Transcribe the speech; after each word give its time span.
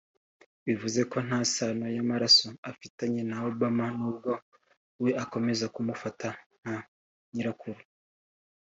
bivuze 0.65 1.01
ko 1.11 1.17
nta 1.27 1.39
sano 1.53 1.85
y’amaraso 1.95 2.47
afitanye 2.71 3.21
na 3.29 3.37
Obama 3.49 3.85
n’ubwo 3.97 4.31
we 5.03 5.09
akomeza 5.23 5.65
kumufata 5.75 6.27
nka 6.59 6.77
nyirakuru 7.33 7.81